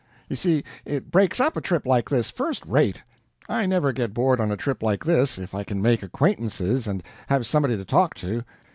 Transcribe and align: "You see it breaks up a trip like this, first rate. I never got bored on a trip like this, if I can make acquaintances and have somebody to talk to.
"You 0.29 0.35
see 0.35 0.63
it 0.83 1.11
breaks 1.11 1.39
up 1.39 1.55
a 1.55 1.61
trip 1.61 1.85
like 1.85 2.09
this, 2.09 2.31
first 2.31 2.65
rate. 2.65 3.03
I 3.47 3.67
never 3.67 3.93
got 3.93 4.15
bored 4.15 4.39
on 4.41 4.51
a 4.51 4.57
trip 4.57 4.81
like 4.81 5.05
this, 5.05 5.37
if 5.37 5.53
I 5.53 5.63
can 5.63 5.79
make 5.79 6.01
acquaintances 6.01 6.87
and 6.87 7.03
have 7.27 7.45
somebody 7.45 7.77
to 7.77 7.85
talk 7.85 8.15
to. 8.15 8.43